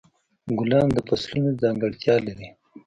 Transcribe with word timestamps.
ګلان 0.59 0.87
د 0.93 0.97
فصلونو 1.07 1.51
ځانګړتیا 1.61 2.15
لري. 2.27 2.47